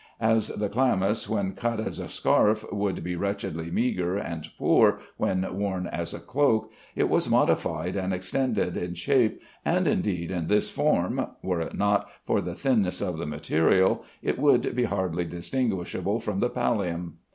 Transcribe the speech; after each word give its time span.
As 0.19 0.47
the 0.47 0.67
chlamys 0.67 1.29
when 1.29 1.53
cut 1.53 1.79
as 1.79 1.99
a 1.99 2.09
scarf 2.09 2.65
would 2.73 3.03
be 3.03 3.15
wretchedly 3.15 3.69
meagre 3.69 4.17
and 4.17 4.49
poor 4.57 4.97
when 5.17 5.45
worn 5.55 5.85
as 5.85 6.11
a 6.11 6.19
cloak, 6.19 6.71
it 6.95 7.07
was 7.07 7.29
modified 7.29 7.95
and 7.95 8.11
extended 8.11 8.75
in 8.75 8.95
shape, 8.95 9.39
and, 9.63 9.85
indeed, 9.85 10.31
in 10.31 10.47
this 10.47 10.71
form 10.71 11.27
(were 11.43 11.61
it 11.61 11.77
not 11.77 12.09
for 12.25 12.41
the 12.41 12.55
thinness 12.55 12.99
of 12.99 13.19
the 13.19 13.27
material) 13.27 14.03
it 14.23 14.39
would 14.39 14.75
be 14.75 14.85
hardly 14.85 15.23
distinguishable 15.23 16.19
from 16.19 16.39
the 16.39 16.49
pallium. 16.49 17.17